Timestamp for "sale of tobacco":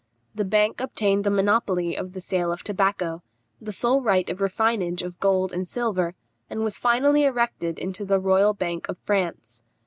2.21-3.21